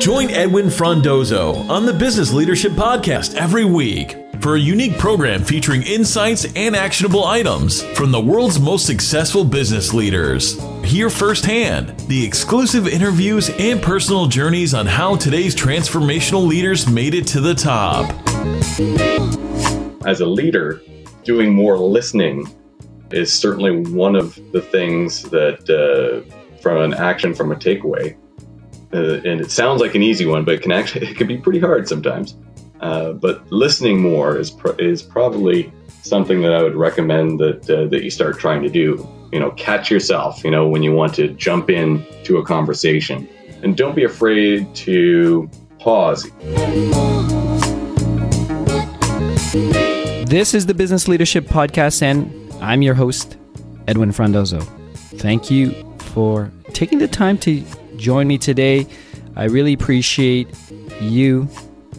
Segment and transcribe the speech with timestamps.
[0.00, 5.82] Join Edwin Frondozo on the Business Leadership Podcast every week for a unique program featuring
[5.82, 10.58] insights and actionable items from the world's most successful business leaders.
[10.82, 17.26] Hear firsthand the exclusive interviews and personal journeys on how today's transformational leaders made it
[17.28, 18.10] to the top.
[20.06, 20.80] As a leader,
[21.24, 22.48] doing more listening
[23.10, 28.16] is certainly one of the things that, uh, from an action, from a takeaway,
[28.92, 31.38] uh, and it sounds like an easy one, but it can actually it can be
[31.38, 32.36] pretty hard sometimes.
[32.80, 38.02] Uh, but listening more is is probably something that I would recommend that uh, that
[38.02, 39.06] you start trying to do.
[39.32, 40.42] You know, catch yourself.
[40.42, 43.28] You know, when you want to jump in to a conversation,
[43.62, 45.48] and don't be afraid to
[45.78, 46.24] pause.
[50.26, 53.36] This is the Business Leadership Podcast, and I'm your host,
[53.86, 54.62] Edwin Frondozo.
[55.18, 57.64] Thank you for taking the time to
[57.96, 58.86] join me today.
[59.36, 60.48] I really appreciate
[61.00, 61.48] you.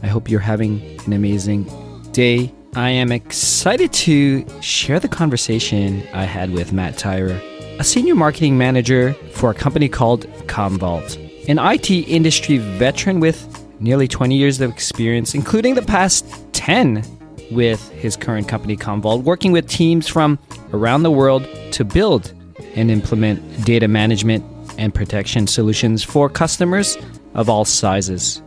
[0.04, 1.70] I hope you're having an amazing
[2.12, 2.54] day.
[2.76, 7.40] I am excited to share the conversation I had with Matt Tyrer,
[7.80, 11.18] a senior marketing manager for a company called Commvault,
[11.50, 13.48] an IT industry veteran with
[13.80, 17.04] nearly 20 years of experience, including the past 10
[17.52, 20.40] with his current company Commvault, working with teams from
[20.74, 22.34] around the world to build
[22.76, 24.46] and implement data management
[24.78, 26.98] and protection solutions for customers
[27.34, 28.42] of all sizes.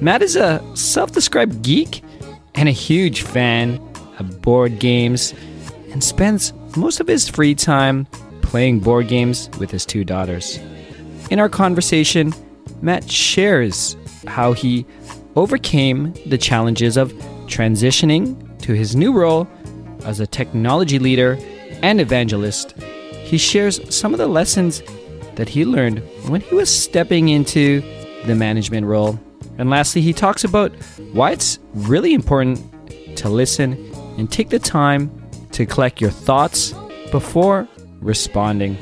[0.00, 2.02] Matt is a self described geek
[2.54, 3.80] and a huge fan
[4.18, 5.34] of board games
[5.90, 8.06] and spends most of his free time
[8.42, 10.58] playing board games with his two daughters.
[11.30, 12.32] In our conversation,
[12.80, 14.86] Matt shares how he
[15.36, 17.12] overcame the challenges of
[17.46, 19.48] transitioning to his new role
[20.04, 21.38] as a technology leader
[21.82, 22.74] and evangelist.
[23.28, 24.82] He shares some of the lessons
[25.34, 25.98] that he learned
[26.28, 27.82] when he was stepping into
[28.24, 29.20] the management role.
[29.58, 30.72] And lastly, he talks about
[31.12, 32.58] why it's really important
[33.18, 33.72] to listen
[34.16, 35.10] and take the time
[35.52, 36.72] to collect your thoughts
[37.10, 37.68] before
[38.00, 38.78] responding.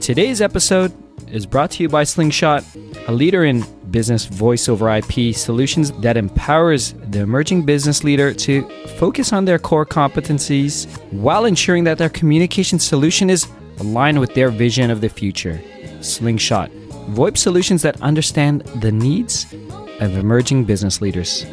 [0.00, 0.92] Today's episode
[1.28, 2.64] is brought to you by Slingshot,
[3.08, 8.68] a leader in business voice over IP solutions that empowers the emerging business leader to
[8.98, 13.48] focus on their core competencies while ensuring that their communication solution is
[13.80, 15.60] aligned with their vision of the future.
[16.02, 16.70] Slingshot,
[17.10, 19.52] VoIP solutions that understand the needs
[20.00, 21.46] of emerging business leaders.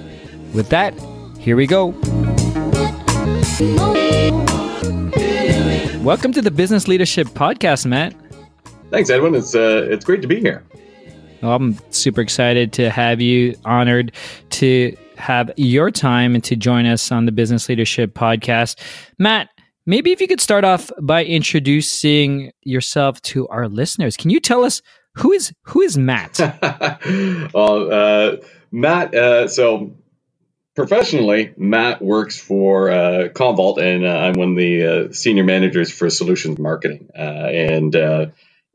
[0.54, 0.94] With that,
[1.40, 1.88] here we go.
[6.04, 8.14] Welcome to the Business Leadership Podcast, Matt.
[8.92, 9.36] Thanks, Edwin.
[9.36, 10.64] It's uh, it's great to be here.
[11.42, 13.56] Well, I'm super excited to have you.
[13.66, 14.12] Honored
[14.52, 18.80] to have your time and to join us on the Business Leadership Podcast,
[19.18, 19.50] Matt.
[19.90, 24.18] Maybe if you could start off by introducing yourself to our listeners.
[24.18, 24.82] Can you tell us
[25.16, 26.38] who is who is Matt?
[27.54, 28.36] well, uh,
[28.70, 29.16] Matt.
[29.16, 29.96] Uh, so
[30.76, 36.10] professionally, Matt works for uh, and uh, I'm one of the uh, senior managers for
[36.10, 37.08] solutions marketing.
[37.18, 38.26] Uh, and uh,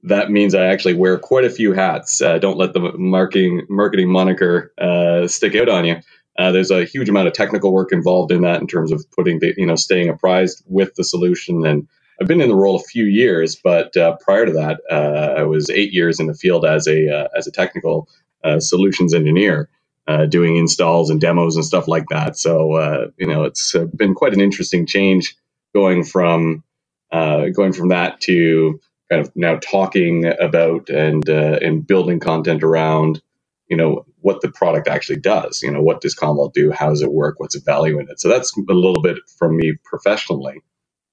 [0.05, 2.23] that means I actually wear quite a few hats.
[2.23, 4.73] Uh, don't let the marketing marketing moniker
[5.29, 5.97] stick out on you.
[6.39, 9.41] Uh, there's a huge amount of technical work involved in that in terms of putting
[9.41, 11.67] the, you know, staying apprised with the solution.
[11.67, 11.89] And
[12.21, 15.45] I've been in the role a few years, but uh, prior to that, uh, I
[15.45, 18.09] was eight years in the field as a uh, as a technical
[18.45, 19.69] uh, solutions engineer,
[20.09, 22.39] uh, doing installs and demos and stuff like that.
[22.39, 25.37] So you know, it's been quite an interesting change
[25.75, 26.65] going from
[27.13, 33.23] going from that to kind of now talking about and and building content around
[33.69, 35.63] you know what the product actually does.
[35.63, 36.73] You know, what does Commvault do?
[36.73, 37.41] How does it work?
[37.41, 38.21] What's the value in it?
[38.21, 40.59] So that's a little bit from me professionally.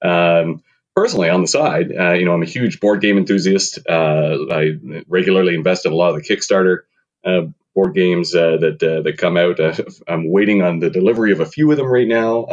[0.02, 0.62] Um,
[0.94, 3.78] personally, on the side, uh, you know, I'm a huge board game enthusiast.
[3.88, 4.72] Uh, I
[5.08, 6.80] regularly invest in a lot of the Kickstarter
[7.24, 7.42] uh,
[7.74, 9.60] board games uh, that uh, that come out.
[9.60, 9.74] Uh,
[10.08, 12.46] I'm waiting on the delivery of a few of them right now.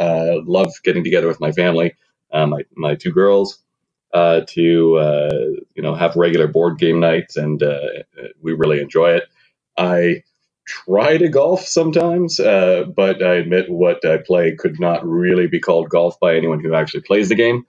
[0.46, 1.94] love getting together with my family,
[2.32, 3.58] my my two girls.
[4.14, 4.56] to
[5.74, 7.62] you know have regular board game nights and
[8.42, 9.24] we really enjoy it.
[9.76, 10.24] I
[10.68, 15.60] try to golf sometimes, uh, but I admit what I play could not really be
[15.60, 17.66] called golf by anyone who actually plays the game.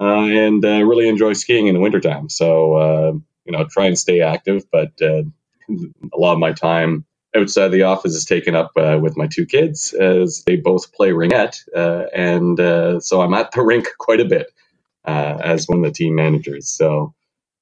[0.00, 2.30] Uh, and uh, really enjoy skiing in the wintertime.
[2.30, 3.12] So, uh,
[3.44, 5.22] you know, try and stay active, but uh,
[5.68, 7.04] a lot of my time
[7.36, 11.10] outside the office is taken up uh, with my two kids as they both play
[11.10, 11.60] ringette.
[12.14, 14.46] and so I'm at the rink quite a bit
[15.04, 16.68] as one of the team managers.
[16.68, 17.14] So,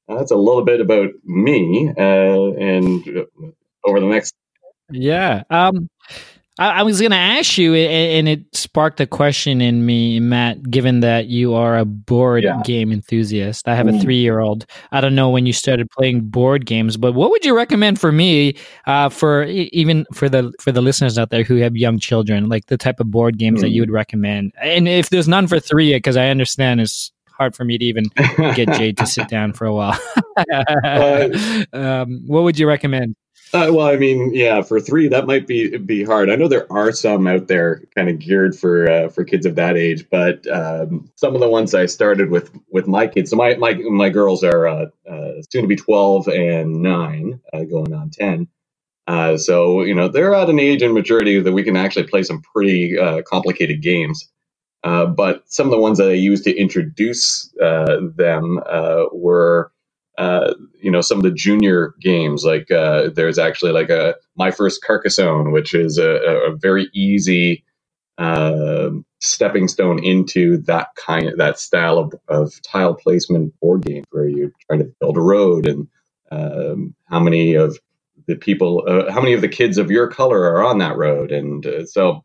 [0.07, 1.93] that's a little bit about me.
[1.97, 3.27] and
[3.85, 4.35] over the next
[4.91, 5.43] yeah.
[5.51, 5.89] Um,
[6.59, 10.71] I, I was going to ask you, and it sparked a question in me, Matt.
[10.71, 12.61] Given that you are a board yeah.
[12.65, 14.03] game enthusiast, I have a mm.
[14.03, 14.67] three-year-old.
[14.93, 18.13] I don't know when you started playing board games, but what would you recommend for
[18.13, 18.57] me,
[18.87, 22.67] uh, for even for the for the listeners out there who have young children, like
[22.67, 23.63] the type of board games mm.
[23.63, 24.53] that you would recommend?
[24.61, 28.05] And if there's none for three, because I understand it's hard for me to even
[28.55, 29.99] get Jade to sit down for a while.
[31.73, 33.15] um, what would you recommend?
[33.55, 36.29] Uh, well, I mean, yeah, for three that might be be hard.
[36.29, 39.55] I know there are some out there kind of geared for uh, for kids of
[39.55, 43.31] that age, but um, some of the ones I started with with my kids.
[43.31, 47.65] So my my my girls are uh, uh soon to be twelve and nine, uh,
[47.65, 48.49] going on ten.
[49.07, 52.23] Uh, so you know they're at an age and maturity that we can actually play
[52.23, 54.29] some pretty complicated games.
[54.83, 58.61] but some of the ones that I used to introduce them
[59.13, 59.73] were
[60.19, 64.53] uh, you know some of the junior games like uh, there's actually like a my
[64.53, 66.11] first carcassonne which is a,
[66.51, 67.65] a very easy
[68.19, 74.05] uh, stepping stone into that kind of that style of, of tile placement board game
[74.11, 75.89] where you're trying to build a road and
[76.31, 77.79] um, how many of
[78.27, 81.33] the people uh, how many of the kids of your color are on that road.
[81.33, 82.23] And uh, so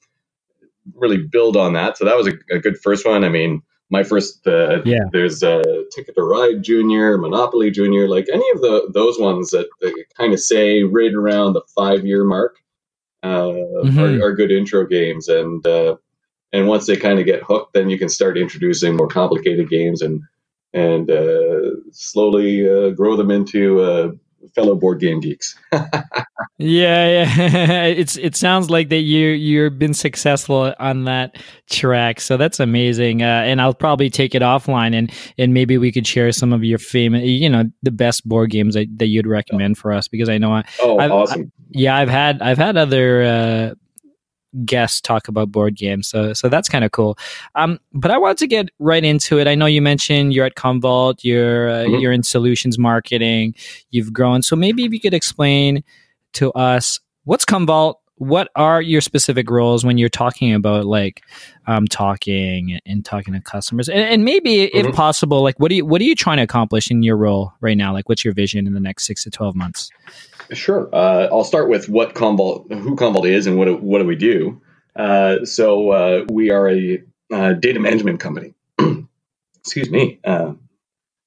[0.96, 1.98] really build on that.
[1.98, 3.24] So that was a, a good first one.
[3.24, 5.62] I mean my first uh, yeah there's a
[5.94, 10.34] ticket to ride junior monopoly junior like any of the those ones that, that kind
[10.34, 12.58] of say right around the five year mark
[13.24, 14.00] uh, mm-hmm.
[14.00, 15.96] are, are, good intro games and uh,
[16.52, 20.02] and once they kind of get hooked then you can start introducing more complicated games
[20.02, 20.22] and
[20.74, 24.12] and uh, slowly uh, grow them into uh,
[24.56, 25.58] fellow board game geeks.
[25.72, 27.84] yeah, yeah.
[27.86, 31.38] it's it sounds like that you you've been successful on that
[31.70, 33.22] track, so that's amazing.
[33.22, 36.64] Uh, and I'll probably take it offline, and and maybe we could share some of
[36.64, 40.30] your famous, you know, the best board games that, that you'd recommend for us because
[40.30, 40.64] I know I.
[40.82, 41.42] Oh, I've, awesome!
[41.42, 43.74] I, yeah, I've had I've had other uh,
[44.66, 46.08] guests talk about board games.
[46.08, 47.18] So so that's kind of cool.
[47.56, 49.48] Um, but I want to get right into it.
[49.48, 51.96] I know you mentioned you're at Commvault, you're uh, mm-hmm.
[51.96, 53.56] you're in solutions marketing,
[53.92, 54.42] you've grown.
[54.42, 55.84] So maybe if you could explain
[56.34, 61.24] to us what's Commvault, what are your specific roles when you're talking about like
[61.68, 64.88] um, talking and talking to customers and, and maybe mm-hmm.
[64.88, 67.54] if possible like what do you what are you trying to accomplish in your role
[67.60, 69.90] right now like what's your vision in the next six to 12 months
[70.54, 70.90] Sure.
[70.94, 74.62] Uh, I'll start with what Commvault, who Commvault is, and what what do we do.
[74.96, 78.54] Uh, so uh, we are a uh, data management company.
[79.60, 80.20] Excuse me.
[80.24, 80.54] Uh,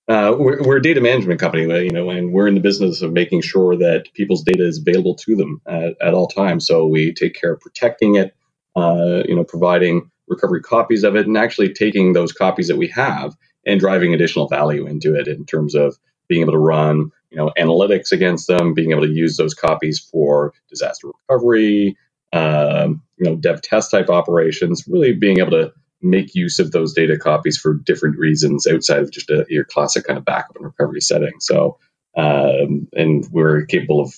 [0.08, 3.12] uh, we're, we're, a data management company, you know, and we're in the business of
[3.12, 6.64] making sure that people's data is available to them at, at all times.
[6.64, 8.32] So we take care of protecting it,
[8.76, 13.34] you know, providing recovery copies of it, and actually taking those copies that we have
[13.66, 15.96] and driving additional value into it in terms of
[16.28, 19.98] being able to run you know analytics against them, being able to use those copies
[20.00, 21.96] for disaster recovery,
[22.32, 24.84] um, you know, dev test type operations.
[24.88, 29.10] Really being able to make use of those data copies for different reasons outside of
[29.10, 31.34] just a, your classic kind of backup and recovery setting.
[31.40, 31.78] So,
[32.16, 34.14] um, and we're capable of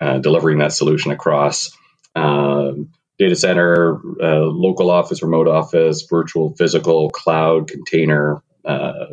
[0.00, 1.72] uh, delivering that solution across
[2.16, 9.06] um, data center, uh, local office, remote office, virtual, physical, cloud, container, uh,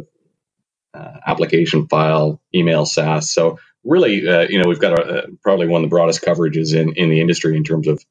[0.93, 3.31] uh, application file, email, SaaS.
[3.31, 6.93] So really, uh, you know, we've got a, probably one of the broadest coverages in,
[6.93, 8.03] in the industry in terms of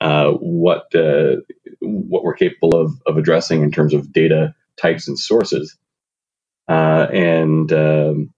[0.00, 1.36] uh, what uh,
[1.80, 5.76] what we're capable of, of addressing in terms of data types and sources.
[6.68, 8.34] Uh, and um,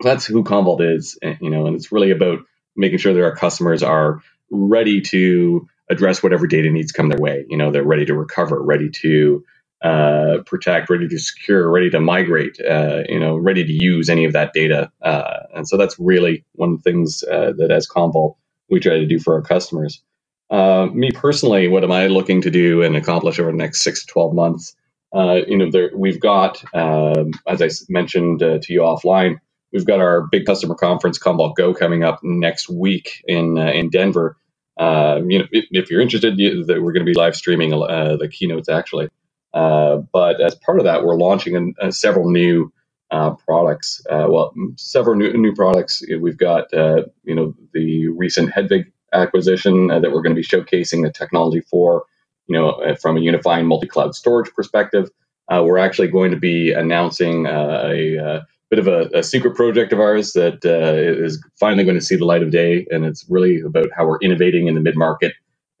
[0.00, 2.40] that's who Commvault is, you know, and it's really about
[2.74, 7.44] making sure that our customers are ready to address whatever data needs come their way.
[7.48, 9.44] You know, they're ready to recover, ready to
[9.82, 14.24] uh, protect, ready to secure, ready to migrate, uh, you know, ready to use any
[14.24, 14.90] of that data.
[15.02, 18.36] Uh, and so that's really one of the things uh, that as Commvault
[18.70, 20.02] we try to do for our customers.
[20.50, 24.04] Uh, me personally, what am I looking to do and accomplish over the next six
[24.04, 24.74] to 12 months?
[25.14, 29.36] Uh, you know, there, we've got, um, as I mentioned to you offline,
[29.72, 34.36] we've got our big customer conference, Commvault Go, coming up next week in in Denver.
[34.78, 38.68] you know, if, if you're interested, you, we're going to be live streaming the keynotes
[38.68, 39.08] actually.
[39.56, 42.70] Uh, but as part of that, we're launching uh, several new
[43.10, 44.02] uh, products.
[44.10, 46.02] Uh, well, several new, new products.
[46.20, 51.02] We've got uh, you know the recent Hedvig acquisition that we're going to be showcasing
[51.02, 52.04] the technology for.
[52.48, 55.08] You know, from a unifying multi-cloud storage perspective,
[55.50, 60.32] we're actually going to be announcing a, bit of a, a, secret project of ours
[60.34, 64.06] that is finally going to see the light of day, and it's really about how
[64.06, 65.32] we're innovating in the mid-market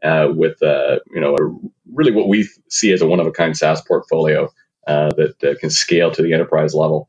[0.02, 3.32] uh, with uh, you know a, really what we see as a one of a
[3.32, 4.52] kind SaaS portfolio
[4.86, 7.08] uh, that uh, can scale to the enterprise level.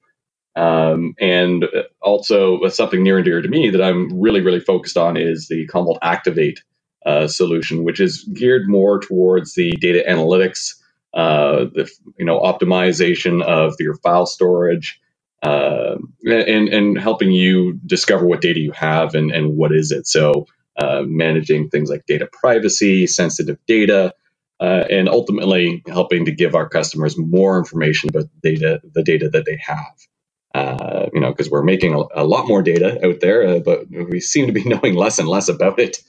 [0.55, 1.65] Um, and
[2.01, 5.67] also something near and dear to me that I'm really really focused on is the
[5.67, 6.63] Commvault Activate
[7.05, 10.75] uh, solution, which is geared more towards the data analytics,
[11.13, 14.99] uh, the you know optimization of your file storage,
[15.43, 20.07] uh, and and helping you discover what data you have and and what is it.
[20.07, 20.47] So
[20.77, 24.13] uh, managing things like data privacy, sensitive data.
[24.59, 29.45] Uh, and ultimately helping to give our customers more information about data, the data that
[29.45, 29.93] they have.
[30.55, 33.85] Uh, you know, because we're making a, a, lot more data out there, uh, but
[33.91, 35.99] we seem to be knowing less and less about it.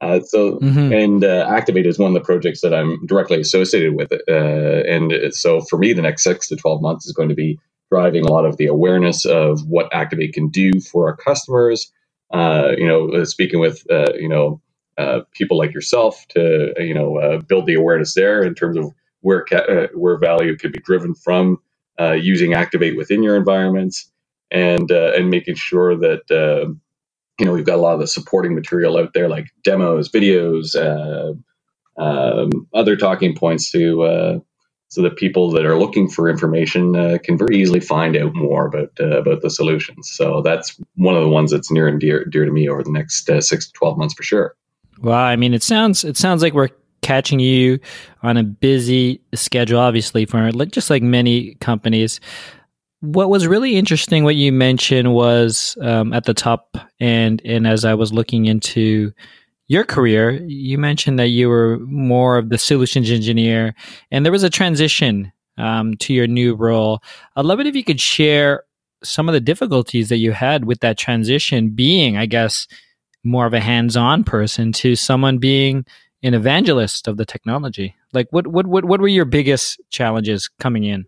[0.00, 0.92] Uh, so, mm-hmm.
[0.92, 4.12] and uh, Activate is one of the projects that I'm directly associated with.
[4.12, 7.58] Uh, and so, for me, the next six to 12 months is going to be
[7.90, 11.92] driving a lot of the awareness of what Activate can do for our customers.
[12.32, 14.60] Uh, you know, uh, speaking with, uh, you know,
[14.98, 19.44] uh, people like yourself to, you know, build the awareness there in terms of where,
[19.44, 21.58] ca- where value could be driven from
[22.16, 24.10] using Activate within your environments
[24.50, 26.22] and, and making sure that,
[27.40, 30.76] you know, we've got a lot of the supporting material out there, like demos, videos,
[30.76, 31.34] uh,
[32.02, 34.38] um, other talking points to uh,
[34.94, 38.66] so that people that are looking for information uh, can very easily find out more
[38.66, 40.08] about uh, about the solutions.
[40.12, 42.92] So that's one of the ones that's near and dear dear to me over the
[42.92, 44.54] next uh, six to twelve months for sure.
[45.00, 46.70] Well, I mean, it sounds it sounds like we're
[47.02, 47.80] catching you
[48.22, 52.20] on a busy schedule, obviously, for just like many companies
[53.04, 57.84] what was really interesting, what you mentioned was um, at the top, and and as
[57.84, 59.12] I was looking into
[59.66, 63.74] your career, you mentioned that you were more of the solutions engineer,
[64.10, 67.02] and there was a transition um, to your new role.
[67.36, 68.64] I'd love it if you could share
[69.02, 72.66] some of the difficulties that you had with that transition, being, I guess,
[73.22, 75.84] more of a hands-on person to someone being
[76.22, 77.94] an evangelist of the technology.
[78.12, 81.06] Like, what what what what were your biggest challenges coming in?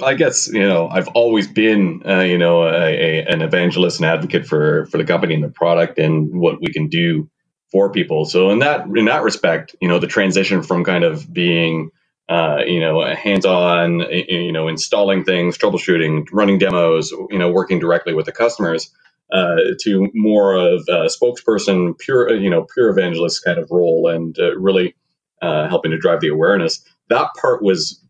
[0.00, 4.06] I guess you know I've always been uh, you know a, a, an evangelist and
[4.06, 7.28] advocate for for the company and the product and what we can do
[7.72, 8.26] for people.
[8.26, 11.90] So in that in that respect, you know, the transition from kind of being
[12.30, 17.80] uh, you know hands on, you know, installing things, troubleshooting, running demos, you know, working
[17.80, 18.90] directly with the customers.
[19.32, 24.38] Uh, to more of a spokesperson, pure, you know, pure evangelist kind of role, and
[24.40, 24.94] uh, really
[25.42, 26.84] uh, helping to drive the awareness.
[27.10, 28.00] That part was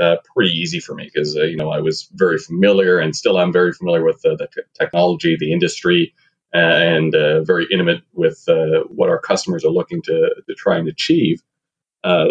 [0.00, 3.38] uh, pretty easy for me because uh, you know I was very familiar and still
[3.38, 6.14] I'm very familiar with uh, the t- technology, the industry,
[6.52, 10.88] and uh, very intimate with uh, what our customers are looking to, to try and
[10.88, 11.42] achieve.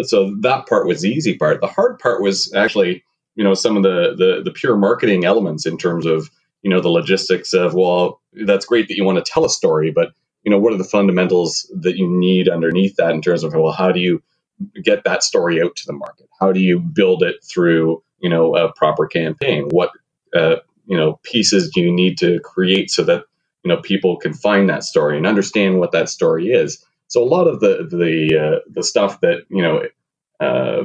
[0.02, 1.60] so that part was the easy part.
[1.60, 3.04] The hard part was actually
[3.36, 6.30] you know some of the, the the pure marketing elements in terms of
[6.62, 9.90] you know the logistics of well that's great that you want to tell a story,
[9.92, 10.12] but
[10.44, 13.72] you know what are the fundamentals that you need underneath that in terms of well
[13.72, 14.12] how do you
[14.82, 16.28] get that story out to the market?
[16.40, 19.68] How do you build it through, you know, a proper campaign?
[19.70, 19.90] What,
[20.34, 23.24] uh, you know, pieces do you need to create so that,
[23.64, 26.84] you know, people can find that story and understand what that story is?
[27.08, 29.82] So a lot of the, the, uh, the stuff that, you know,
[30.40, 30.84] uh,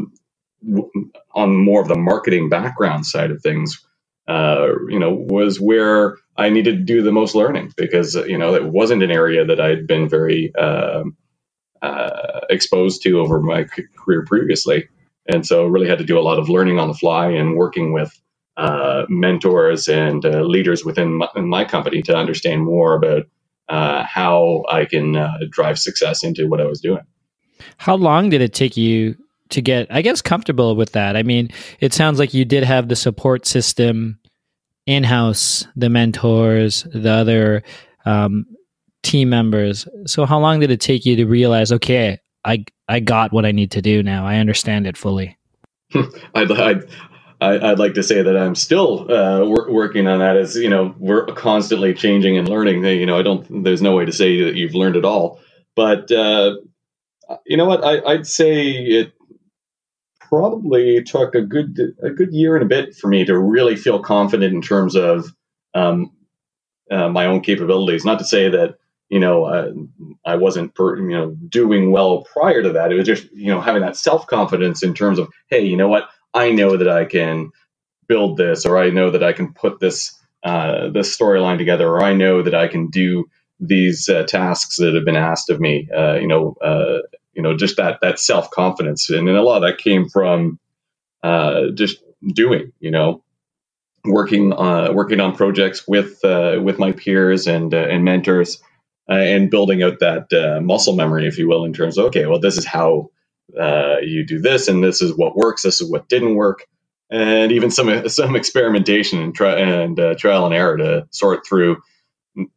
[1.36, 3.86] on more of the marketing background side of things,
[4.28, 8.56] uh, you know, was where I needed to do the most learning because, you know,
[8.56, 11.18] it wasn't an area that I'd been very, um,
[11.84, 13.66] uh, exposed to over my
[13.98, 14.90] career previously.
[15.28, 17.94] And so really had to do a lot of learning on the fly and working
[17.94, 18.12] with
[18.58, 23.24] uh, mentors and uh, leaders within my, my, company to understand more about
[23.70, 27.04] uh, how I can uh, drive success into what I was doing.
[27.78, 29.16] How long did it take you
[29.50, 31.16] to get, I guess, comfortable with that?
[31.16, 31.50] I mean,
[31.80, 34.20] it sounds like you did have the support system
[34.88, 37.64] in house, the mentors, the other
[38.06, 38.46] um,
[39.04, 39.88] team members.
[40.06, 43.52] So how long did it take you to realize, okay, I I got what I
[43.52, 44.26] need to do now.
[44.26, 45.38] I understand it fully.
[46.36, 46.88] I'd, I'd
[47.42, 50.38] I'd like to say that I'm still uh, wor- working on that.
[50.38, 52.84] As you know, we're constantly changing and learning.
[52.86, 53.64] You know, I don't.
[53.64, 55.40] There's no way to say that you've learned it all.
[55.76, 56.56] But uh,
[57.46, 57.84] you know what?
[57.84, 59.14] I, I'd say it
[60.22, 64.00] probably took a good a good year and a bit for me to really feel
[64.00, 65.34] confident in terms of
[65.76, 66.12] um,
[66.92, 68.06] uh, my own capabilities.
[68.06, 68.78] Not to say that
[69.10, 69.72] you know, uh,
[70.26, 72.92] I wasn't, per, you know, doing well prior to that.
[72.92, 75.88] It was just, you know, having that self confidence in terms of, hey, you know
[75.90, 77.52] what, I know that I can
[78.08, 80.14] build this, or I know that I can put this
[80.44, 83.26] uh, this storyline together, or I know that I can do
[83.60, 85.90] these uh, tasks that have been asked of me.
[85.96, 87.00] Uh, you know, uh,
[87.34, 90.60] you know, just that that self confidence, and, and a lot of that came from
[91.24, 92.72] uh, just doing.
[92.80, 93.24] You know,
[94.06, 98.62] working uh, working on projects with with my peers and and mentors,
[99.10, 102.58] and building out that muscle memory, if you will, in terms of okay, well, this
[102.58, 103.10] is how
[103.60, 106.66] uh, you do this, and this is what works, this is what didn't work,
[107.12, 111.78] and even some some experimentation and, try, and uh, trial and error to sort through,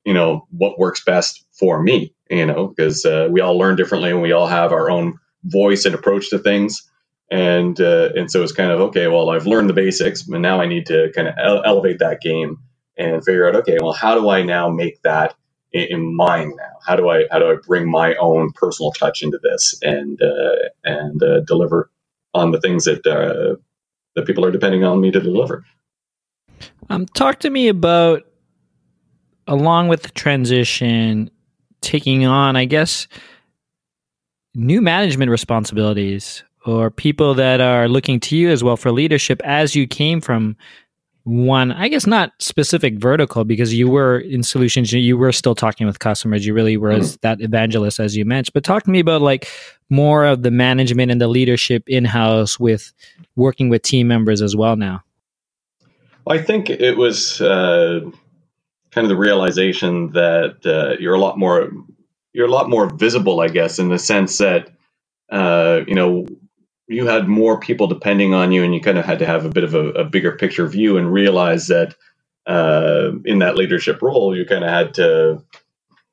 [0.04, 4.10] you know, what works best for me you know, because uh, we all learn differently
[4.10, 6.82] and we all have our own voice and approach to things.
[7.30, 9.08] And uh, and so it's kind of okay.
[9.08, 12.20] Well, I've learned the basics, and now I need to kind of ele- elevate that
[12.20, 12.58] game
[12.96, 15.34] and figure out okay, well, how do I now make that
[15.72, 16.78] in, in mine now?
[16.86, 20.68] How do I how do I bring my own personal touch into this and uh,
[20.84, 21.90] and uh, deliver
[22.34, 23.56] on the things that uh,
[24.14, 25.64] that people are depending on me to deliver?
[26.88, 28.24] Um, talk to me about
[29.46, 31.30] along with the transition,
[31.80, 33.08] taking on, I guess,
[34.54, 39.74] new management responsibilities or people that are looking to you as well for leadership as
[39.74, 40.56] you came from
[41.30, 45.86] one i guess not specific vertical because you were in solutions you were still talking
[45.86, 46.46] with customers.
[46.46, 46.98] You really were mm.
[46.98, 48.52] as that evangelist as you mentioned.
[48.52, 49.48] But talk to me about like
[49.88, 52.92] more of the management and the leadership in-house with
[53.36, 55.02] working with team members as well now.
[56.24, 58.00] Well, i think it was uh,
[58.90, 61.70] kind of the realization that uh, you're a lot more
[62.32, 64.70] you're a lot more visible i guess in the sense that
[65.30, 66.26] uh, you know
[66.90, 69.50] you had more people depending on you, and you kind of had to have a
[69.50, 71.96] bit of a, a bigger picture view and realize that
[72.46, 75.44] uh, in that leadership role, you kind of had to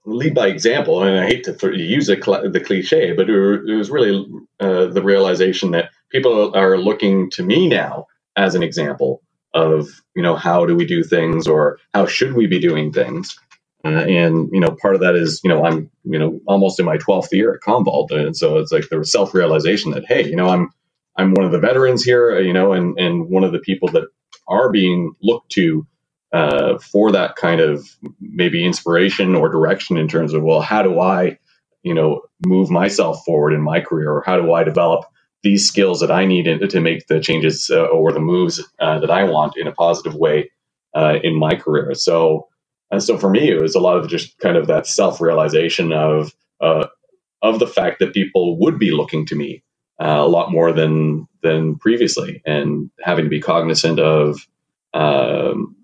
[0.05, 1.03] lead by example.
[1.03, 4.25] And I hate to th- use cl- the cliche, but it, was really
[4.59, 8.07] uh, the realization that people are looking to me now
[8.37, 9.21] as an example
[9.53, 13.39] of you know how do we do things or how should we be doing things.
[13.87, 16.85] Uh, and you know, part of that is you know I'm you know almost in
[16.85, 20.37] my 12th year at Commvault, and so it's like the self realization that hey, you
[20.37, 20.71] know I'm
[21.17, 23.89] I'm one of the veterans here, uh, you know, and and one of the people
[23.89, 24.05] that
[24.49, 25.87] are being looked to
[26.33, 27.87] uh, for that kind of
[28.21, 31.39] maybe inspiration or direction in terms of well, how do I
[31.83, 35.05] you know move myself forward in my career, or how do I develop
[35.43, 39.11] these skills that I need to make the changes uh, or the moves uh, that
[39.11, 40.51] I want in a positive way
[40.95, 41.95] uh, in my career.
[41.95, 42.49] So
[42.91, 45.91] and so for me, it was a lot of just kind of that self realization
[45.91, 46.87] of uh,
[47.41, 49.63] of the fact that people would be looking to me
[50.01, 54.39] uh, a lot more than than previously, and having to be cognizant of
[54.93, 55.75] um,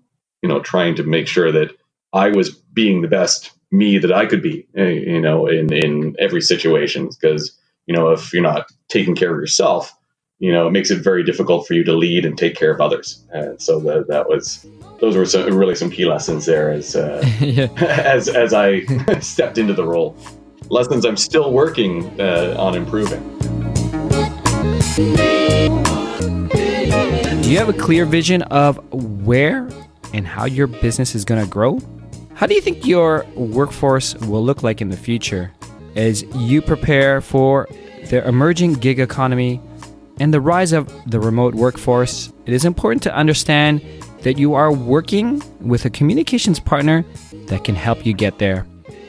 [0.42, 1.70] you know trying to make sure that
[2.12, 6.16] I was being the best me that I could be, eh, you know, in in
[6.18, 7.08] every situation.
[7.08, 9.92] Because you know, if you're not taking care of yourself,
[10.38, 12.80] you know, it makes it very difficult for you to lead and take care of
[12.80, 13.24] others.
[13.30, 14.66] And so that, that was
[15.00, 17.68] those were some, really some key lessons there as uh, yeah.
[17.76, 18.84] as as I
[19.20, 20.16] stepped into the role.
[20.70, 23.20] Lessons I'm still working uh, on improving.
[27.42, 29.68] Do you have a clear vision of where
[30.14, 31.78] and how your business is going to grow?
[32.34, 35.52] How do you think your workforce will look like in the future
[35.94, 37.68] as you prepare for
[38.08, 39.60] the emerging gig economy
[40.18, 42.32] and the rise of the remote workforce?
[42.46, 43.82] It is important to understand
[44.22, 47.04] that you are working with a communications partner
[47.46, 48.66] that can help you get there.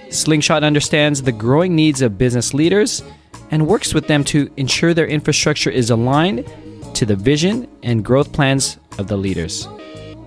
[0.09, 3.03] Slingshot understands the growing needs of business leaders
[3.51, 6.45] and works with them to ensure their infrastructure is aligned
[6.95, 9.67] to the vision and growth plans of the leaders.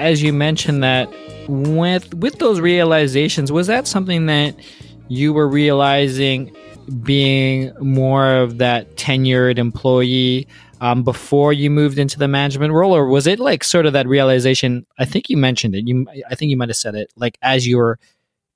[0.00, 1.12] As you mentioned that
[1.46, 4.56] with with those realizations, was that something that
[5.08, 6.56] you were realizing
[7.02, 10.48] being more of that tenured employee
[10.80, 14.06] um, before you moved into the management role, or was it like sort of that
[14.06, 14.86] realization?
[14.98, 15.86] I think you mentioned it.
[15.86, 17.98] You, I think you might have said it like as you were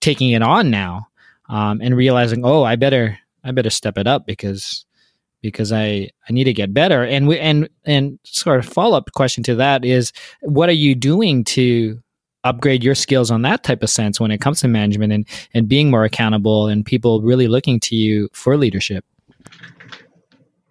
[0.01, 1.09] taking it on now
[1.49, 4.87] um, and realizing, oh, I better, I better step it up because
[5.45, 7.05] because I I need to get better.
[7.05, 10.95] And we and and sort of follow up question to that is, what are you
[10.95, 12.01] doing to
[12.45, 15.69] upgrade your skills on that type of sense when it comes to management and, and
[15.69, 19.05] being more accountable and people really looking to you for leadership?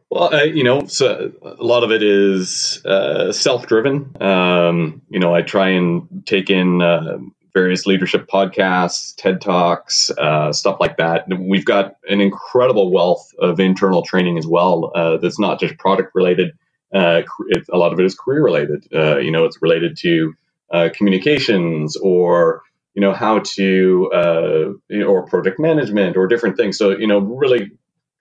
[0.10, 4.22] Well, uh, you know, so a lot of it is uh, self-driven.
[4.22, 7.18] Um, you know, I try and take in uh,
[7.54, 11.26] various leadership podcasts, TED talks, uh, stuff like that.
[11.40, 14.92] We've got an incredible wealth of internal training as well.
[14.96, 16.52] Uh, that's not just product related.
[16.94, 17.24] Uh,
[17.72, 18.86] a lot of it is career related.
[18.92, 20.34] you know, it's related to
[20.74, 22.64] uh, communications or
[22.96, 26.78] you know how to uh, or project management or different things.
[26.78, 27.72] So you know really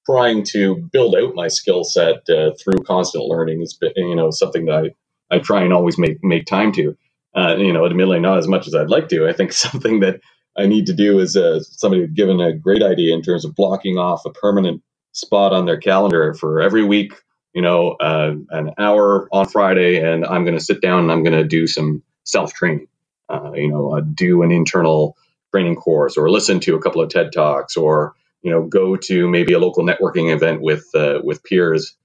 [0.06, 4.66] trying to build out my skill set uh, through constant learning is you know something
[4.66, 4.92] that
[5.30, 6.96] I, I try and always make make time to.
[7.36, 9.28] Uh, you know, admittedly not as much as I'd like to.
[9.28, 10.20] I think something that
[10.58, 13.98] I need to do is uh, somebody given a great idea in terms of blocking
[13.98, 17.14] off a permanent spot on their calendar for every week.
[17.54, 21.24] You know, uh, an hour on Friday, and I'm going to sit down and I'm
[21.24, 22.88] going to do some self training.
[23.28, 25.16] Uh, you know, uh, do an internal
[25.52, 29.28] training course or listen to a couple of TED talks or you know go to
[29.28, 31.96] maybe a local networking event with uh, with peers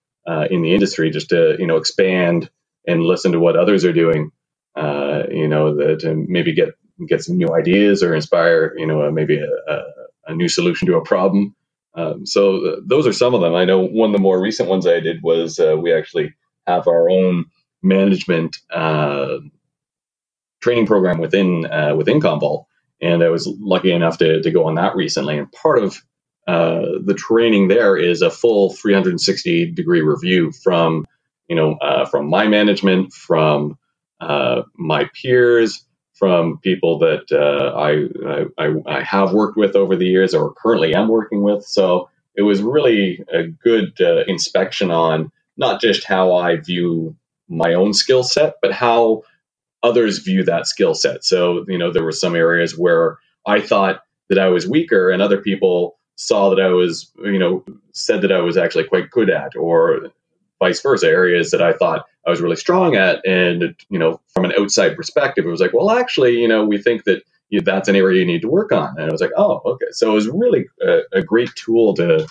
[0.51, 2.49] in the industry, just to you know expand
[2.87, 4.31] and listen to what others are doing.
[4.77, 6.69] Uh, you know, the, to maybe get
[7.07, 9.83] get some new ideas or inspire you know maybe a, a,
[10.27, 11.55] a, new solution to a problem.
[11.95, 13.55] Um, so uh, those are some of them.
[13.55, 16.33] I know one of the more recent ones I did was uh, we actually
[16.67, 17.45] have our own
[17.81, 19.37] management uh,
[20.61, 21.61] training program within
[21.97, 22.65] within Commvault
[23.01, 25.37] and I was lucky enough to, to go on that recently.
[25.37, 26.01] And part of
[26.47, 31.05] uh, the training there is a full 360 degree review from
[31.47, 33.77] you know uh, from my management, from
[34.21, 40.07] uh, my peers, from people that uh, I, I, I have worked with over the
[40.07, 41.63] years or currently am working with.
[41.65, 47.15] So it was really a good uh, inspection on not just how I view
[47.49, 49.23] my own skill set, but how
[49.83, 51.23] others view that skill set.
[51.23, 55.21] So, you know, there were some areas where I thought that I was weaker and
[55.21, 59.29] other people saw that I was, you know, said that I was actually quite good
[59.29, 60.09] at, or
[60.59, 63.25] vice versa, areas that I thought I was really strong at.
[63.25, 66.77] And, you know, from an outside perspective, it was like, well, actually, you know, we
[66.79, 68.95] think that you, that's an area you need to work on.
[68.99, 69.87] And I was like, oh, okay.
[69.91, 72.27] So it was really a, a great tool to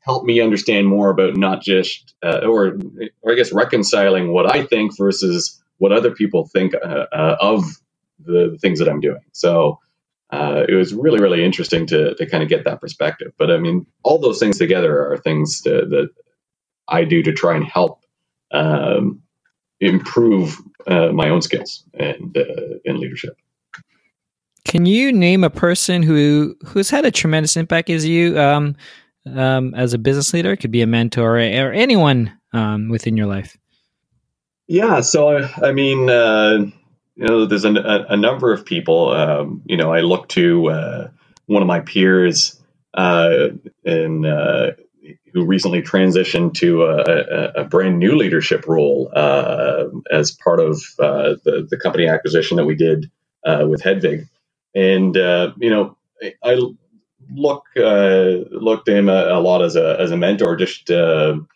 [0.00, 2.78] help me understand more about not just, uh, or,
[3.22, 7.64] or I guess reconciling what I think versus what other people think uh, uh, of
[8.24, 9.22] the things that I'm doing.
[9.32, 9.80] So
[10.30, 13.32] uh, it was really, really interesting to, to kind of get that perspective.
[13.38, 16.10] But I mean, all those things together are things to, that
[16.88, 18.04] I do to try and help
[18.52, 19.22] um,
[19.84, 23.36] improve uh, my own skills and uh, in leadership.
[24.64, 28.76] Can you name a person who who's had a tremendous impact as you um,
[29.26, 30.52] um, as a business leader?
[30.52, 33.56] It could be a mentor or, or anyone um, within your life.
[34.66, 36.64] Yeah, so I, I mean, uh,
[37.16, 37.74] you know, there's a,
[38.08, 39.10] a, number of people.
[39.10, 41.08] Um, you know, I look to uh,
[41.44, 42.60] one of my peers
[42.94, 43.48] uh,
[43.84, 44.72] in uh,
[45.32, 51.34] who recently transitioned to a, a, brand new leadership role uh, as part of uh,
[51.44, 53.10] the the company acquisition that we did
[53.44, 54.28] with Hedvig,
[54.74, 55.96] and you know,
[56.42, 56.58] I
[57.30, 61.46] look looked to him a, a, lot as a as a mentor, just to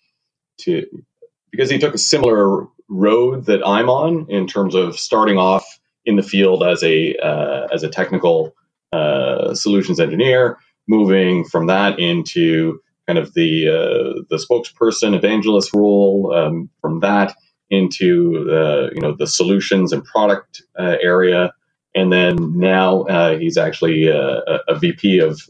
[1.50, 6.16] because he took a similar road that I'm on in terms of starting off in
[6.16, 8.54] the field as a uh, as a technical
[8.92, 16.32] uh, solutions engineer, moving from that into kind of the uh, the spokesperson evangelist role,
[16.32, 17.34] um, from that
[17.70, 21.52] into the you know the solutions and product uh, area,
[21.94, 25.40] and then now uh, he's actually uh, a, a, VP of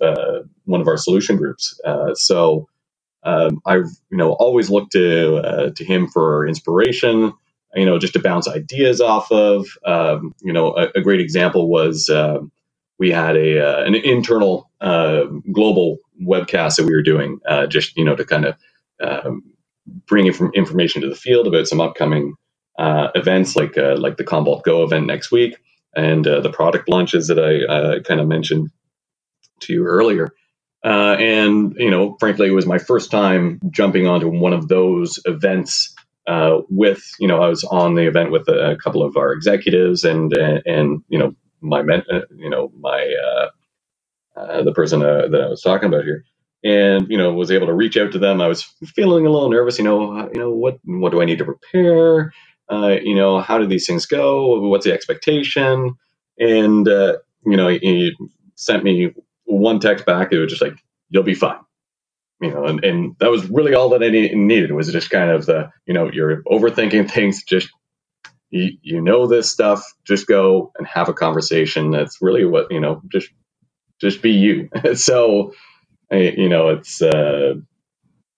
[0.65, 1.79] one of our solution groups.
[2.15, 2.69] so
[3.25, 7.33] um, I've you know always looked to uh, to him for inspiration.
[7.75, 9.67] You know, just to bounce ideas off of.
[9.85, 12.39] Um, you know, a, a, great example was uh,
[12.99, 17.97] we had a uh, an internal uh, global webcast that we were doing, uh, just
[17.97, 18.57] you know to kind of
[19.03, 19.43] um,
[20.07, 22.35] bring inf- information to the field about some upcoming
[22.79, 25.57] uh, events like like the Commvault Go event next week
[25.97, 28.71] and the product launches that I kind of mentioned
[29.61, 30.31] to you earlier.
[30.85, 35.19] Uh, and you know, frankly, it was my first time jumping onto one of those
[35.25, 35.95] events
[36.27, 40.05] uh, with you know I was on the event with a, couple of our executives
[40.05, 43.15] and and, and you know my men, uh, you know my
[44.39, 46.25] uh, uh, the person uh, that I was talking about here,
[46.65, 48.41] and you know was able to reach out to them.
[48.43, 48.65] I was
[48.97, 49.79] feeling a little nervous.
[49.79, 52.33] You know, you know what what do I need to prepare?
[53.05, 54.61] you know, how do these things go?
[54.69, 55.95] What's the expectation?
[56.39, 56.89] And
[57.47, 58.17] you know, he, he
[58.57, 59.13] sent me
[59.47, 60.79] one text back, it was just like,
[61.11, 61.59] you'll be fine.
[62.41, 65.47] You know, and, and that was really all that I needed was just kind of
[65.47, 67.71] the, you know, you're overthinking things, just
[68.51, 71.91] you, you know this stuff, just go and have a conversation.
[71.93, 73.31] That's really what, you know, just
[74.01, 74.69] just be you.
[74.95, 75.55] so,
[76.11, 77.55] you know, it's uh,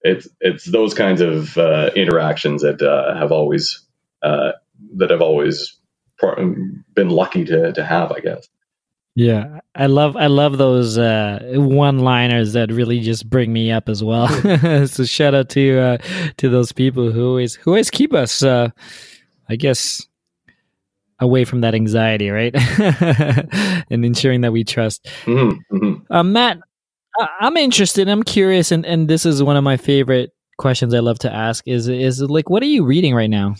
[0.03, 3.87] it's it's those kinds of uh, interactions that uh, have always
[4.23, 4.53] uh,
[4.97, 5.77] that have always
[6.95, 8.49] been lucky to to have, I guess.
[9.17, 14.05] Yeah, I love I love those uh, one-liners that really just bring me up as
[14.05, 14.29] well.
[14.87, 15.99] so shout out to uh,
[16.39, 18.71] to those people who always who always keep us, uh,
[19.49, 20.07] I guess,
[21.21, 22.55] away from that anxiety, right?
[23.91, 25.07] and ensuring that we trust.
[25.25, 26.13] Mm-hmm, mm-hmm.
[26.13, 26.59] Uh, Matt,
[27.19, 28.09] I- I'm interested.
[28.09, 31.67] I'm curious, and and this is one of my favorite questions I love to ask.
[31.67, 33.57] Is is like, what are you reading right now?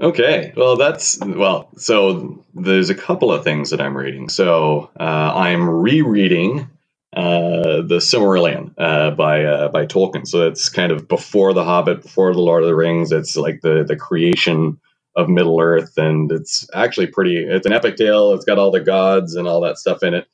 [0.00, 1.68] Okay, well, that's well.
[1.76, 4.30] So there's a couple of things that I'm reading.
[4.30, 6.70] So uh, I'm rereading
[7.14, 10.26] uh, the Silmarillion uh, by uh, by Tolkien.
[10.26, 13.12] So it's kind of before the Hobbit, before the Lord of the Rings.
[13.12, 14.80] It's like the the creation
[15.20, 17.36] of Middle Earth, and it's actually pretty.
[17.36, 18.32] It's an epic tale.
[18.34, 20.26] It's got all the gods and all that stuff in it,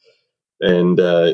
[0.60, 1.32] and uh,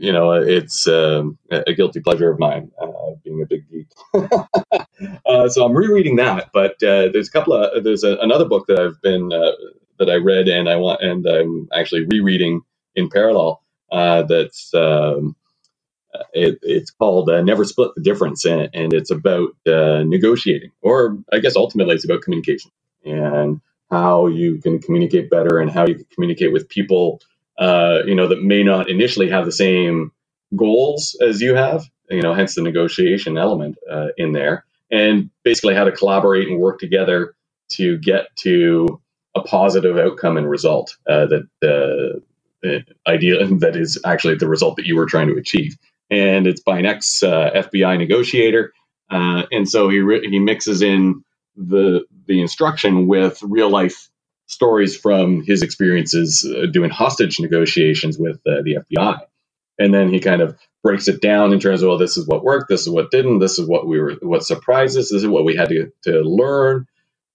[0.00, 2.86] you know, it's um, a guilty pleasure of mine, uh,
[3.22, 3.86] being a big geek.
[5.26, 8.66] uh, so I'm rereading that, but uh, there's a couple of there's a, another book
[8.68, 9.52] that I've been uh,
[9.98, 12.62] that I read and I want and I'm actually rereading
[12.94, 13.62] in parallel.
[13.92, 15.36] Uh, that's um,
[16.32, 21.18] it, it's called uh, Never Split the Difference, and, and it's about uh, negotiating, or
[21.30, 22.70] I guess ultimately it's about communication
[23.04, 23.60] and
[23.90, 27.20] how you can communicate better and how you can communicate with people,
[27.58, 30.12] uh, you know, that may not initially have the same
[30.56, 35.74] goals as you have, you know, hence the negotiation element uh, in there, and basically
[35.74, 37.34] how to collaborate and work together
[37.70, 39.00] to get to
[39.36, 42.22] a positive outcome and result uh, that the
[43.08, 45.68] idea that is actually the result that you were trying to achieve
[46.10, 48.72] and it's by an ex uh, FBI negotiator.
[49.10, 51.24] Uh, and so he re- he mixes in
[51.56, 54.10] the the instruction with real life
[54.48, 59.20] stories from his experiences uh, doing hostage negotiations with uh, the FBI,
[59.78, 62.44] and then he kind of breaks it down in terms of well, this is what
[62.44, 65.28] worked, this is what didn't, this is what we were what surprised us, this is
[65.28, 66.86] what we had to to learn,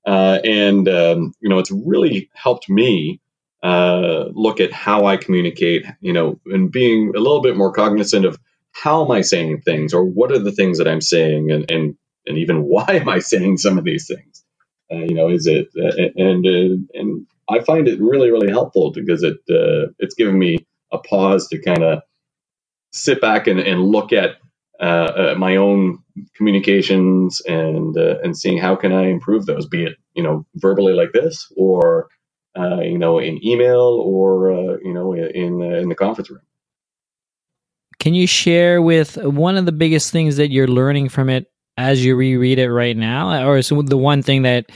[0.07, 3.21] uh, and um, you know it's really helped me
[3.63, 8.25] uh, look at how I communicate, you know, and being a little bit more cognizant
[8.25, 8.39] of
[8.73, 11.97] how am I saying things, or what are the things that I'm saying, and and
[12.27, 14.44] and even why am I saying some of these things?
[14.91, 18.91] Uh, you know, is it uh, and uh, and I find it really really helpful
[18.91, 22.01] because it uh, it's given me a pause to kind of
[22.91, 24.37] sit back and, and look at
[24.79, 25.99] uh, uh, my own
[26.35, 31.13] communications and and seeing how can I improve those, be it you know verbally like
[31.13, 32.07] this or
[32.55, 36.41] you know in email or you know in in the conference room.
[37.97, 42.03] Can you share with one of the biggest things that you're learning from it as
[42.03, 43.47] you reread it right now?
[43.47, 44.71] Or is the one thing that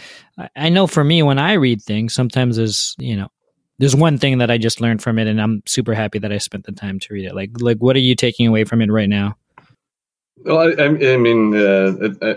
[0.55, 3.29] I know for me when I read things, sometimes there's, you know,
[3.77, 6.37] there's one thing that I just learned from it and I'm super happy that I
[6.37, 7.35] spent the time to read it.
[7.35, 9.37] Like, like what are you taking away from it right now?
[10.43, 12.35] Well, I, I mean, uh,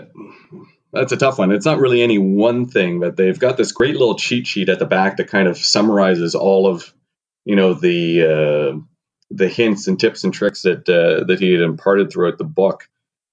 [0.91, 1.51] that's a tough one.
[1.51, 4.79] It's not really any one thing, but they've got this great little cheat sheet at
[4.79, 6.93] the back that kind of summarizes all of,
[7.45, 8.79] you know, the uh,
[9.31, 12.87] the hints and tips and tricks that uh, that he had imparted throughout the book.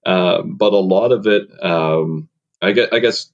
[0.05, 2.29] Uh, but a lot of it, um,
[2.61, 3.31] I guess, I guess,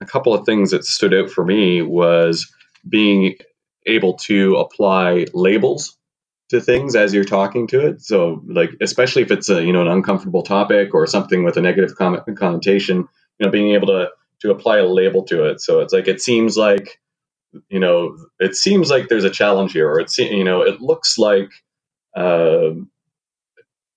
[0.00, 2.52] a couple of things that stood out for me was
[2.88, 3.36] being
[3.86, 5.96] able to apply labels
[6.50, 8.02] to things as you're talking to it.
[8.02, 11.62] So, like, especially if it's a you know an uncomfortable topic or something with a
[11.62, 12.98] negative connotation,
[13.38, 14.08] you know, being able to
[14.42, 15.60] to apply a label to it.
[15.60, 16.98] So it's like it seems like
[17.68, 21.18] you know it seems like there's a challenge here, or it's you know it looks
[21.18, 21.50] like
[22.16, 22.70] uh,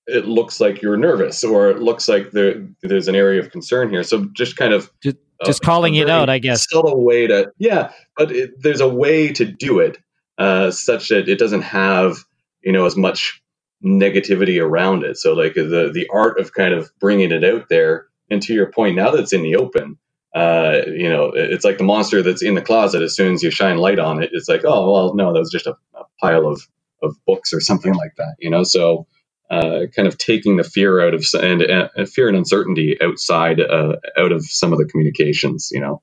[0.07, 3.89] it looks like you're nervous or it looks like there, there's an area of concern
[3.89, 4.03] here.
[4.03, 6.63] So just kind of just, just calling it out, I guess.
[6.63, 9.97] Still a way to, yeah, but it, there's a way to do it
[10.37, 12.17] uh, such that it doesn't have,
[12.61, 13.41] you know, as much
[13.83, 15.17] negativity around it.
[15.17, 18.07] So like the, the art of kind of bringing it out there.
[18.29, 19.97] And to your point, now that it's in the open,
[20.33, 23.01] uh, you know, it's like the monster that's in the closet.
[23.01, 25.51] As soon as you shine light on it, it's like, oh, well, no, that was
[25.51, 26.61] just a, a pile of
[27.03, 28.35] of books or something like that.
[28.39, 29.05] You know, so
[29.53, 33.95] uh, kind of taking the fear out of and uh, fear and uncertainty outside uh,
[34.17, 35.69] out of some of the communications.
[35.71, 36.01] You know,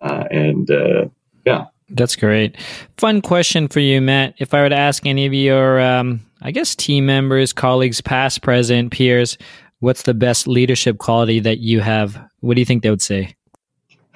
[0.00, 1.06] uh, and uh,
[1.44, 1.66] yeah.
[1.94, 2.56] That's great.
[2.96, 4.34] Fun question for you, Matt.
[4.38, 8.40] If I were to ask any of your, um, I guess, team members, colleagues, past,
[8.40, 9.36] present, peers,
[9.80, 12.18] what's the best leadership quality that you have?
[12.40, 13.34] What do you think they would say?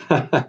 [0.11, 0.45] I,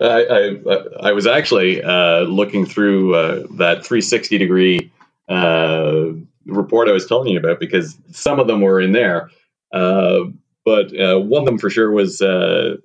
[0.00, 0.56] I,
[1.00, 4.90] I, was actually uh, looking through uh, that 360 degree
[5.28, 6.06] uh,
[6.46, 9.30] report I was telling you about because some of them were in there.
[9.72, 10.24] Uh,
[10.64, 12.76] but uh, one of them for sure was uh,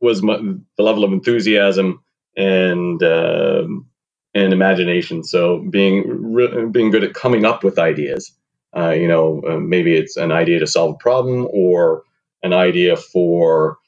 [0.00, 2.02] was the level of enthusiasm
[2.36, 3.86] and um,
[4.34, 5.24] and imagination.
[5.24, 8.32] So being re- being good at coming up with ideas.
[8.76, 12.04] Uh, you know, uh, maybe it's an idea to solve a problem or
[12.42, 13.78] an idea for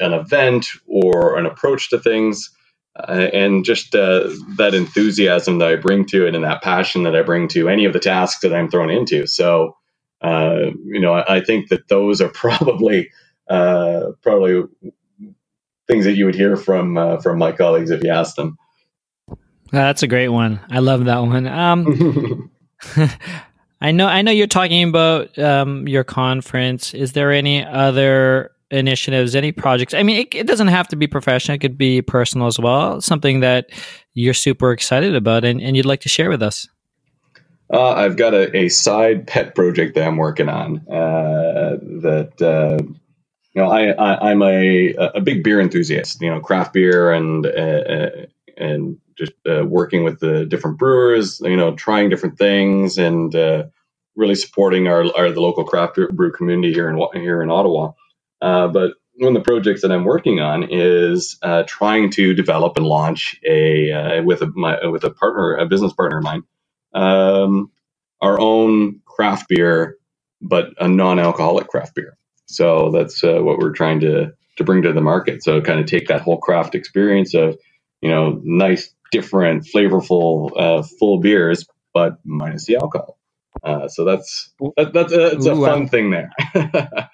[0.00, 2.50] an event or an approach to things
[2.96, 7.14] uh, and just uh, that enthusiasm that I bring to it and that passion that
[7.14, 9.26] I bring to any of the tasks that I'm thrown into.
[9.26, 9.76] So,
[10.22, 13.10] uh, you know, I, I, think that those are probably
[13.48, 14.64] uh, probably
[15.86, 18.58] things that you would hear from uh, from my colleagues if you asked them.
[19.70, 20.60] That's a great one.
[20.70, 21.46] I love that one.
[21.46, 22.50] Um,
[23.80, 24.08] I know.
[24.08, 26.92] I know you're talking about um, your conference.
[26.92, 29.94] Is there any other initiatives, any projects?
[29.94, 33.00] I mean, it, it, doesn't have to be professional; it could be personal as well.
[33.00, 33.70] Something that
[34.14, 36.68] you're super excited about and, and you'd like to share with us.
[37.72, 40.78] Uh, I've got a, a, side pet project that I'm working on.
[40.88, 42.82] Uh, that uh,
[43.54, 46.20] you know, I, am a a big beer enthusiast.
[46.20, 48.10] You know, craft beer and uh, uh,
[48.56, 51.40] and just uh, working with the different brewers.
[51.40, 53.32] You know, trying different things and
[54.16, 57.92] really supporting our, our the local craft brew community here in here in Ottawa.
[58.40, 62.76] Uh, but one of the projects that I'm working on is uh, trying to develop
[62.76, 66.42] and launch a uh, with a my, with a partner, a business partner of mine,
[66.94, 67.70] um,
[68.20, 69.96] our own craft beer,
[70.40, 72.16] but a non-alcoholic craft beer.
[72.46, 75.42] So that's uh, what we're trying to to bring to the market.
[75.42, 77.58] So kind of take that whole craft experience of
[78.00, 83.18] you know nice, different, flavorful, uh, full beers, but minus the alcohol.
[83.62, 85.86] Uh, so that's that, that's a, it's a Ooh, fun wow.
[85.86, 86.30] thing there.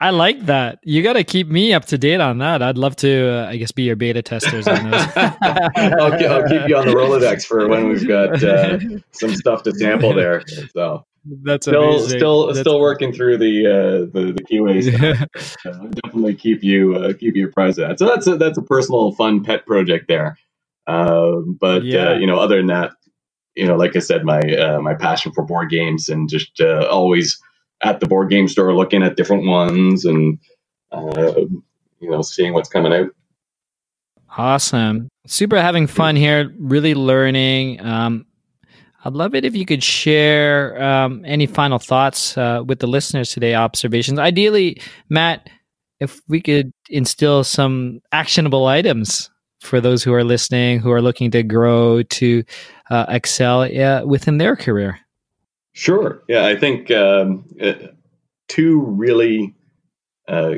[0.00, 0.78] I like that.
[0.82, 2.62] You got to keep me up to date on that.
[2.62, 5.06] I'd love to, uh, I guess, be your beta testers on those.
[5.16, 8.78] I'll, I'll, keep you on the Rolodex for when we've got uh,
[9.10, 10.42] some stuff to sample there.
[10.72, 11.04] So
[11.42, 12.18] that's still amazing.
[12.18, 15.20] still that's still working through the uh, the, the QA
[15.66, 17.98] uh, definitely keep you uh, keep you apprised of that.
[17.98, 20.38] So that's a, that's a personal fun pet project there.
[20.86, 22.16] Um, but uh, yeah.
[22.16, 22.92] you know, other than that,
[23.54, 26.88] you know, like I said, my uh, my passion for board games and just uh,
[26.90, 27.38] always
[27.82, 30.38] at the board game store looking at different ones and
[30.92, 31.34] uh,
[32.00, 33.10] you know seeing what's coming out.
[34.36, 37.80] Awesome, super having fun here, really learning.
[37.84, 38.26] Um,
[39.04, 43.30] I'd love it if you could share um, any final thoughts uh, with the listeners
[43.30, 44.18] today, observations.
[44.18, 45.48] Ideally, Matt,
[46.00, 51.30] if we could instill some actionable items for those who are listening, who are looking
[51.30, 52.44] to grow, to
[52.90, 54.98] uh, excel uh, within their career.
[55.72, 56.22] Sure.
[56.28, 57.74] Yeah, I think um, uh,
[58.48, 59.54] two really
[60.28, 60.54] uh,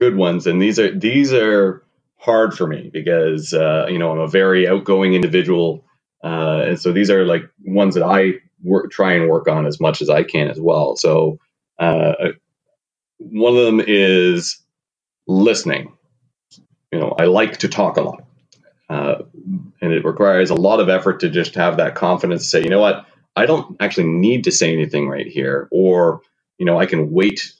[0.00, 1.84] good ones, and these are these are
[2.18, 5.84] hard for me because uh, you know I'm a very outgoing individual,
[6.24, 9.80] uh, and so these are like ones that I work, try and work on as
[9.80, 10.96] much as I can as well.
[10.96, 11.38] So
[11.78, 12.14] uh,
[13.18, 14.58] one of them is
[15.28, 15.92] listening.
[16.92, 18.24] You know, I like to talk a lot,
[18.90, 19.16] uh,
[19.82, 22.70] and it requires a lot of effort to just have that confidence to say, you
[22.70, 26.22] know what I don't actually need to say anything right here, or
[26.58, 27.52] you know, I can wait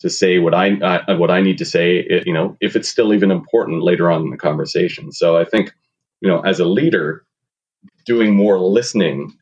[0.00, 2.06] to say what I uh, what I need to say.
[2.26, 5.12] You know, if it's still even important later on in the conversation.
[5.12, 5.72] So I think,
[6.20, 7.24] you know, as a leader,
[8.06, 9.32] doing more listening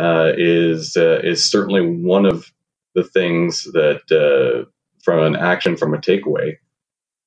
[0.00, 2.52] uh, is uh, is certainly one of
[2.94, 4.68] the things that uh,
[5.04, 6.54] from an action from a takeaway.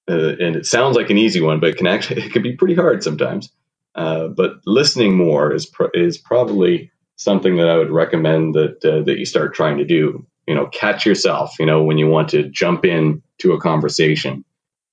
[0.09, 2.55] Uh, and it sounds like an easy one, but it can actually it can be
[2.55, 3.51] pretty hard sometimes.
[3.95, 9.19] Uh, but listening more is is probably something that I would recommend that uh, that
[9.19, 10.25] you start trying to do.
[10.47, 11.53] You know, catch yourself.
[11.59, 14.43] You know, when you want to jump in to a conversation.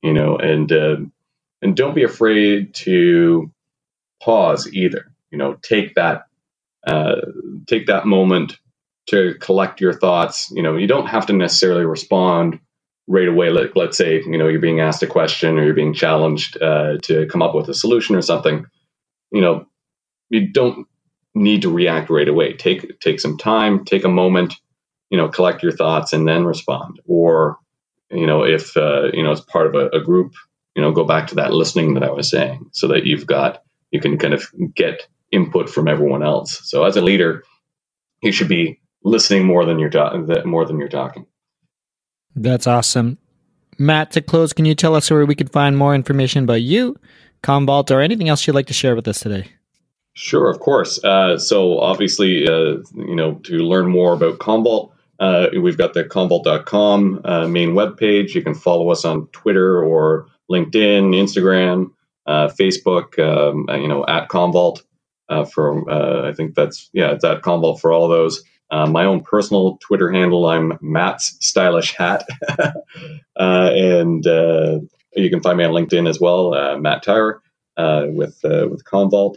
[0.03, 0.97] You know, and uh,
[1.63, 3.51] and don't be afraid to
[4.23, 5.07] pause either.
[5.31, 6.27] You know, take that
[6.87, 7.17] uh,
[7.67, 8.59] take that moment
[9.09, 10.51] to collect your thoughts.
[10.51, 12.59] You know, you don't have to necessarily respond
[13.09, 13.51] right away.
[13.51, 16.99] Like, let's say, you know, you're being asked a question or you're being challenged uh,
[17.03, 18.67] to come up with a solution or something.
[19.31, 19.67] You know,
[20.29, 20.87] you don't
[21.37, 22.55] need to react right away.
[22.55, 24.55] Take take some time, take a moment,
[25.11, 27.01] you know, collect your thoughts and then respond.
[27.07, 27.59] Or,
[28.11, 30.33] you know, if uh, you know it's part of a, a group,
[30.75, 33.63] you know, go back to that listening that I was saying, so that you've got
[33.91, 34.45] you can kind of
[34.75, 36.61] get input from everyone else.
[36.69, 37.45] So as a leader,
[38.23, 41.27] you should be listening more than you're more than you're talking.
[42.35, 43.19] That's awesome.
[43.79, 46.97] Matt, to close, can you tell us where we could find more information about you,
[47.43, 49.56] Commvault, or anything else you'd like to share with us today?
[50.17, 51.03] Sure, of course.
[51.05, 56.05] Uh, so obviously, uh, you know, to learn more about Commvault, uh, we've got the
[56.05, 58.35] commvault.com uh, main webpage.
[58.35, 61.91] You can follow us on Twitter or LinkedIn, Instagram,
[62.27, 64.81] uh, Facebook, um, uh, you know, at Commvault.
[65.29, 65.91] Uh, for
[66.25, 68.43] I think that's yeah, it's at Commvault for all of those.
[68.71, 72.27] my own personal Twitter handle, I'm Matt's Stylish Hat,
[73.37, 77.41] and you can find me on LinkedIn as well, Matt Tyrer
[78.15, 79.37] with with Commvault.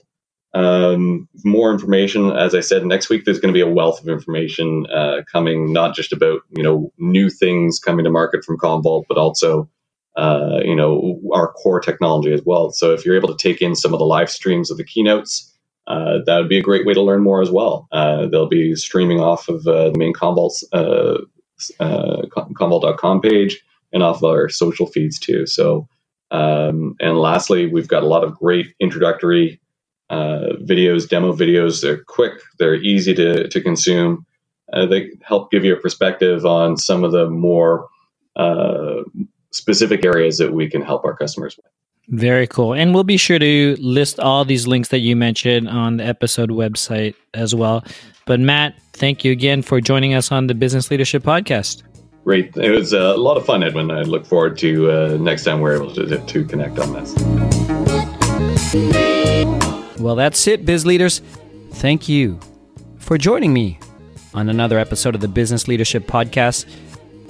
[0.54, 4.10] Um, more information, as I said, next week there's going to be a wealth of
[4.10, 9.06] information uh, coming, not just about you know new things coming to market from Commvault,
[9.08, 9.70] but also
[10.18, 12.72] uh, you know our core technology as well.
[12.72, 15.56] So if you're able to take in some of the live streams of the keynotes,
[15.86, 17.88] uh, that would be a great way to learn more as well.
[17.92, 21.20] Uh, they'll be streaming off of uh, the main Commvault uh,
[21.80, 23.62] uh, Commvault.com page
[23.94, 25.46] and off of our social feeds too.
[25.46, 25.88] So.
[26.32, 29.60] Um, and lastly, we've got a lot of great introductory
[30.10, 31.82] uh, videos, demo videos.
[31.82, 34.26] They're quick, they're easy to, to consume.
[34.74, 37.88] Uh, they help give you a perspective on some of the more
[38.36, 39.02] uh,
[39.52, 41.66] specific areas that we can help our customers with.
[42.10, 42.74] Very cool.
[42.74, 46.50] And we'll be sure to list all these links that you mentioned on the episode
[46.50, 47.84] website as well.
[48.26, 51.84] But Matt, thank you again for joining us on the Business Leadership Podcast.
[52.24, 52.56] Great.
[52.58, 53.92] It was a lot of fun, Edwin.
[53.92, 57.16] I look forward to uh, next time we're able to, to connect on this.
[60.00, 61.20] Well, that's it, biz leaders.
[61.74, 62.40] Thank you
[62.98, 63.80] for joining me
[64.34, 66.66] on another episode of the Business Leadership Podcast.